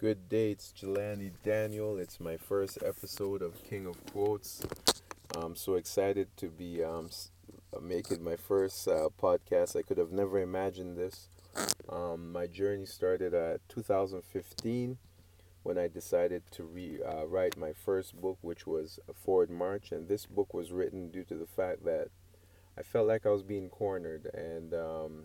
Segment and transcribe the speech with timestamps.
[0.00, 1.98] Good day, it's Jelani Daniel.
[1.98, 4.62] It's my first episode of King of Quotes.
[5.34, 7.10] I'm so excited to be um,
[7.76, 9.74] uh, making my first uh, podcast.
[9.74, 11.28] I could have never imagined this.
[11.88, 14.98] Um, my journey started at 2015
[15.64, 19.90] when I decided to re- uh, write my first book, which was Forward March.
[19.90, 22.06] And this book was written due to the fact that
[22.78, 25.24] I felt like I was being cornered and um,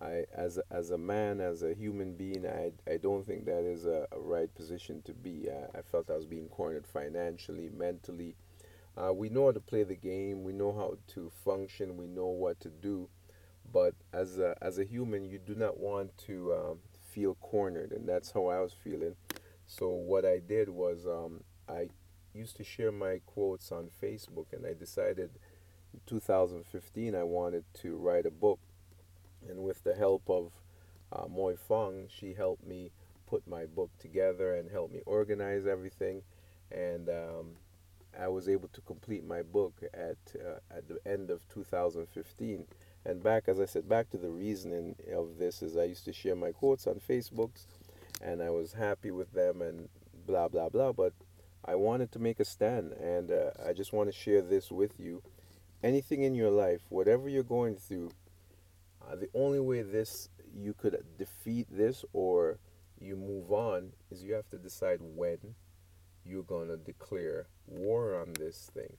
[0.00, 3.64] I, as a, as a man, as a human being, I, I don't think that
[3.64, 5.48] is a, a right position to be.
[5.50, 8.34] I, I felt I was being cornered financially, mentally.
[8.96, 10.44] Uh, we know how to play the game.
[10.44, 11.96] We know how to function.
[11.96, 13.08] We know what to do.
[13.70, 16.78] But as a, as a human, you do not want to um,
[17.10, 19.16] feel cornered, and that's how I was feeling.
[19.66, 21.88] So what I did was um, I
[22.34, 25.30] used to share my quotes on Facebook, and I decided
[25.94, 28.58] in 2015 I wanted to write a book
[29.48, 30.52] and with the help of
[31.12, 32.90] uh, Moy Fong, she helped me
[33.26, 36.22] put my book together and helped me organize everything.
[36.70, 37.46] And um,
[38.18, 42.66] I was able to complete my book at uh, at the end of 2015.
[43.04, 46.12] And back, as I said, back to the reasoning of this is I used to
[46.12, 47.66] share my quotes on Facebooks,
[48.20, 49.88] and I was happy with them and
[50.26, 50.92] blah blah blah.
[50.92, 51.12] But
[51.64, 55.00] I wanted to make a stand, and uh, I just want to share this with
[55.00, 55.22] you.
[55.82, 58.10] Anything in your life, whatever you're going through,
[59.12, 62.58] uh, the only way this you could defeat this or
[62.98, 65.38] you move on is you have to decide when
[66.24, 68.96] you're gonna declare war on this thing,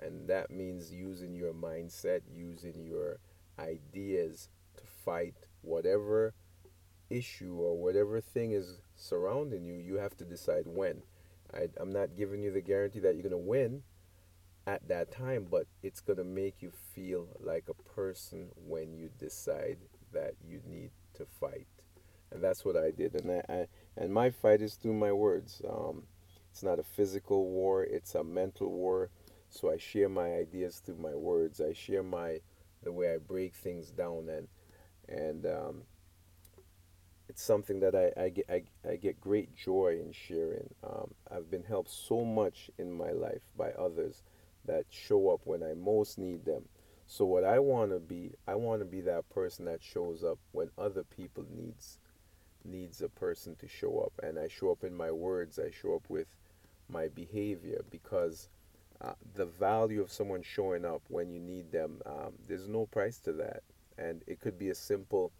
[0.00, 3.18] and that means using your mindset, using your
[3.58, 6.34] ideas to fight whatever
[7.08, 9.74] issue or whatever thing is surrounding you.
[9.74, 11.02] You have to decide when.
[11.54, 13.84] I, I'm not giving you the guarantee that you're gonna win,
[14.66, 19.10] at that time, but it's going to make you feel like a person when you
[19.18, 19.78] decide
[20.12, 21.66] that you need to fight.
[22.32, 23.14] And that's what I did.
[23.14, 25.62] And I, I and my fight is through my words.
[25.68, 26.02] Um,
[26.50, 29.10] it's not a physical war, it's a mental war.
[29.48, 31.60] So I share my ideas through my words.
[31.60, 32.40] I share my
[32.82, 34.48] the way I break things down and
[35.08, 35.82] and um,
[37.28, 40.68] it's something that I, I, get, I, I get great joy in sharing.
[40.84, 44.22] Um, I've been helped so much in my life by others
[44.66, 46.64] that show up when I most need them.
[47.06, 50.38] So what I want to be, I want to be that person that shows up
[50.52, 51.98] when other people needs
[52.64, 55.58] needs a person to show up, and I show up in my words.
[55.58, 56.26] I show up with
[56.88, 58.48] my behavior because
[59.00, 63.18] uh, the value of someone showing up when you need them, um, there's no price
[63.18, 63.62] to that,
[63.98, 65.30] and it could be as simple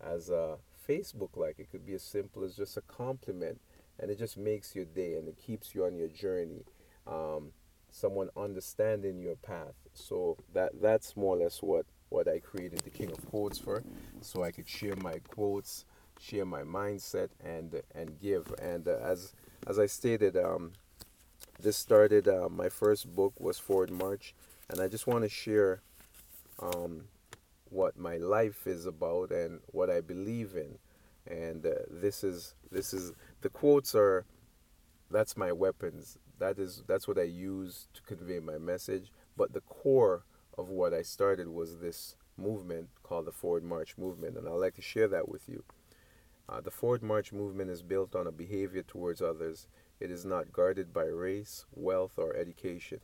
[0.00, 1.58] as a Facebook like.
[1.58, 3.60] It could be as simple as just a compliment,
[3.98, 6.64] and it just makes your day and it keeps you on your journey.
[7.06, 7.52] Um,
[7.90, 9.74] someone understanding your path.
[9.94, 13.82] So that that's more or less what what I created the King of Quotes for,
[14.20, 15.84] so I could share my quotes,
[16.20, 18.52] share my mindset, and and give.
[18.60, 19.32] And uh, as
[19.66, 20.72] as I stated, um,
[21.60, 22.28] this started.
[22.28, 24.34] Uh, my first book was Forward March,
[24.68, 25.80] and I just want to share
[26.60, 27.04] um,
[27.70, 30.78] what my life is about and what I believe in.
[31.26, 34.24] And uh, this is this is the quotes are
[35.10, 36.18] that's my weapons.
[36.38, 39.10] That is that's what I use to convey my message.
[39.36, 40.24] But the core
[40.56, 44.74] of what I started was this movement called the Forward March movement, and I'd like
[44.74, 45.64] to share that with you.
[46.48, 49.66] Uh, the Forward March movement is built on a behavior towards others.
[49.98, 53.00] It is not guarded by race, wealth, or education.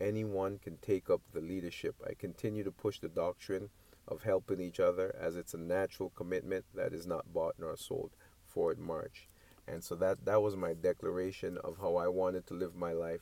[0.00, 1.94] Anyone can take up the leadership.
[2.04, 3.68] I continue to push the doctrine
[4.08, 8.10] of helping each other as it's a natural commitment that is not bought nor sold.
[8.46, 9.28] Forward March.
[9.70, 13.20] And so that that was my declaration of how I wanted to live my life,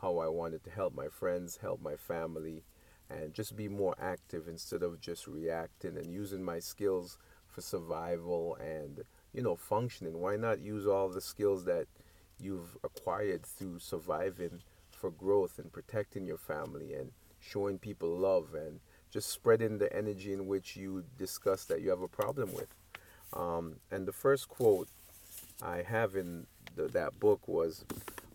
[0.00, 2.62] how I wanted to help my friends, help my family,
[3.10, 8.56] and just be more active instead of just reacting and using my skills for survival
[8.56, 10.20] and you know functioning.
[10.20, 11.86] Why not use all the skills that
[12.38, 14.60] you've acquired through surviving
[14.90, 17.10] for growth and protecting your family and
[17.40, 22.02] showing people love and just spreading the energy in which you discuss that you have
[22.02, 22.74] a problem with.
[23.32, 24.88] Um, and the first quote
[25.62, 26.46] I have in
[26.76, 27.84] that book was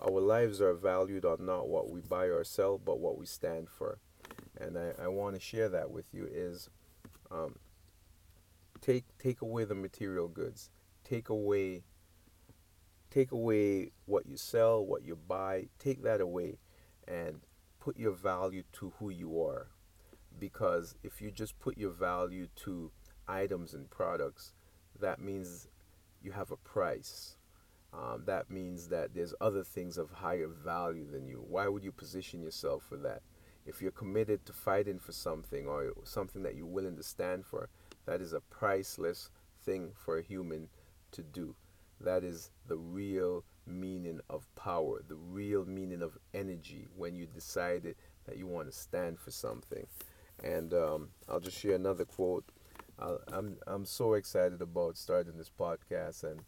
[0.01, 3.69] Our lives are valued on not what we buy or sell, but what we stand
[3.69, 3.99] for.
[4.59, 6.69] And I, I want to share that with you is
[7.31, 7.55] um,
[8.81, 10.69] take take away the material goods.
[11.03, 11.83] Take away
[13.09, 16.57] take away what you sell, what you buy, take that away
[17.07, 17.41] and
[17.79, 19.67] put your value to who you are.
[20.39, 22.91] Because if you just put your value to
[23.27, 24.53] items and products,
[24.99, 25.67] that means
[26.23, 27.37] you have a price.
[27.93, 31.43] Um, that means that there's other things of higher value than you.
[31.47, 33.21] Why would you position yourself for that?
[33.65, 37.69] If you're committed to fighting for something or something that you're willing to stand for,
[38.05, 39.29] that is a priceless
[39.63, 40.69] thing for a human
[41.11, 41.55] to do.
[42.01, 47.95] that is the real meaning of power, the real meaning of energy when you decided
[48.25, 49.85] that you want to stand for something.
[50.43, 52.43] And um, I'll just share another quote.
[52.99, 56.41] I'm I'm so excited about starting this podcast, and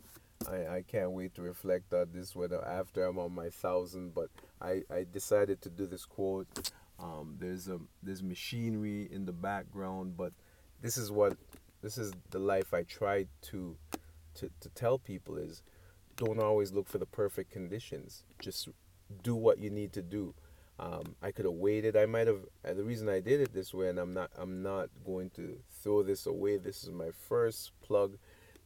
[0.48, 4.14] I, I can't wait to reflect on this whether after I'm on my thousand.
[4.14, 4.30] But
[4.62, 6.72] I, I decided to do this quote.
[7.00, 10.34] Um, there's a there's machinery in the background, but
[10.82, 11.38] this is what
[11.82, 13.76] this is the life I tried to
[14.36, 15.64] to, to tell people is
[16.16, 18.24] don't always look for the perfect conditions.
[18.40, 18.70] Just
[19.24, 20.34] do what you need to do.
[20.80, 21.96] Um, I could have waited.
[21.96, 22.40] I might have.
[22.64, 24.32] The reason I did it this way, and I'm not.
[24.38, 26.58] I'm not going to throw this away.
[26.58, 28.18] This is my first plug.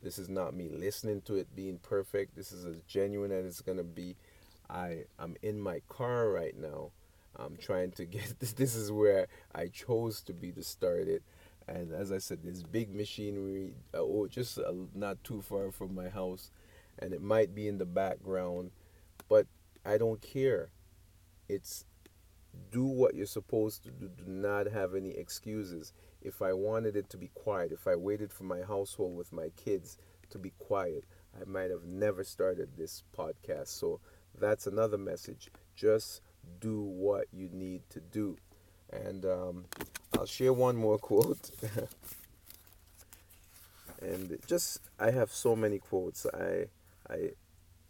[0.02, 2.36] This is not me listening to it being perfect.
[2.36, 4.16] This is as genuine as it's gonna be.
[4.70, 6.92] I I'm in my car right now.
[7.36, 8.54] I'm trying to get this.
[8.54, 11.22] This is where I chose to be to start it.
[11.68, 13.74] And as I said, there's big machinery.
[13.94, 16.50] Uh, oh, just uh, not too far from my house
[17.00, 18.72] and it might be in the background,
[19.28, 19.48] but
[19.86, 20.70] I don't care.
[21.48, 21.86] It's
[22.72, 24.10] do what you're supposed to do.
[24.10, 25.94] Do not have any excuses.
[26.22, 29.50] If I wanted it to be quiet, if I waited for my household with my
[29.56, 29.98] kids
[30.32, 31.06] to be quiet,
[31.40, 33.68] I might have never started this podcast.
[33.70, 34.00] So
[34.40, 35.50] that's another message.
[35.76, 36.22] Just
[36.60, 38.38] do what you need to do.
[38.92, 39.66] And um,
[40.18, 41.52] I'll share one more quote.
[44.02, 46.26] and just, I have so many quotes.
[46.26, 46.66] I
[47.10, 47.32] I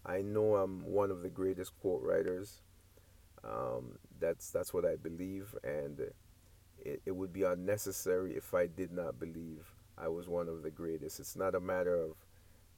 [0.05, 2.61] I know I'm one of the greatest quote writers.
[3.43, 5.99] Um, that's that's what I believe, and
[6.79, 10.71] it, it would be unnecessary if I did not believe I was one of the
[10.71, 11.19] greatest.
[11.19, 12.11] It's not a matter of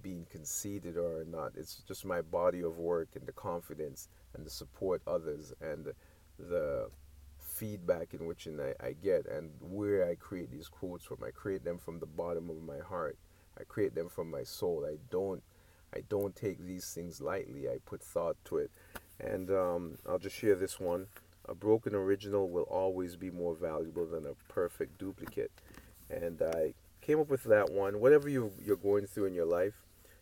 [0.01, 1.53] being conceited or not.
[1.55, 5.93] It's just my body of work and the confidence and the support others and
[6.39, 6.89] the
[7.38, 11.19] feedback in which I, I get and where I create these quotes from.
[11.23, 13.17] I create them from the bottom of my heart.
[13.59, 14.85] I create them from my soul.
[14.87, 15.44] I don't
[15.94, 17.67] I don't take these things lightly.
[17.67, 18.71] I put thought to it.
[19.19, 21.07] And um, I'll just share this one.
[21.45, 25.51] A broken original will always be more valuable than a perfect duplicate.
[26.09, 27.99] And I came up with that one.
[27.99, 29.73] Whatever you, you're going through in your life,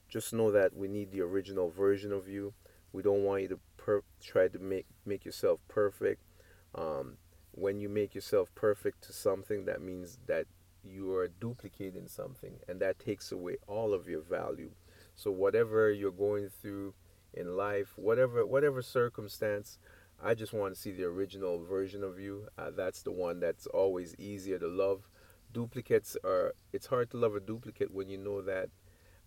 [0.07, 2.53] just know that we need the original version of you.
[2.93, 6.21] We don't want you to per- try to make, make yourself perfect.
[6.73, 7.17] Um,
[7.51, 10.47] when you make yourself perfect to something, that means that
[10.83, 14.71] you are duplicating something, and that takes away all of your value.
[15.15, 16.93] So whatever you're going through
[17.33, 19.77] in life, whatever whatever circumstance,
[20.21, 22.47] I just want to see the original version of you.
[22.57, 25.07] Uh, that's the one that's always easier to love.
[25.53, 28.69] Duplicates are it's hard to love a duplicate when you know that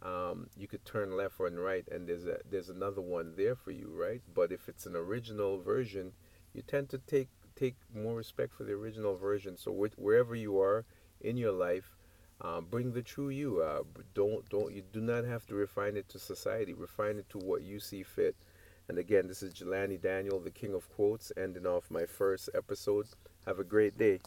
[0.03, 3.71] um, you could turn left or right and there's a there's another one there for
[3.71, 4.23] you, right?
[4.35, 6.13] But if it's an original version,
[6.53, 9.57] you tend to take take more respect for the original version.
[9.57, 10.85] So wh- wherever you are
[11.21, 11.97] in your life,
[12.41, 13.63] uh, bring the true you.
[13.63, 13.83] Uh,
[14.15, 16.75] don't don't you do not have to refine it to society.
[16.75, 18.37] Refine it to what you see fit.
[18.89, 23.07] And again, this is Jelani Daniel, the King of Quotes, ending off my first episode.
[23.47, 24.21] Have a great day.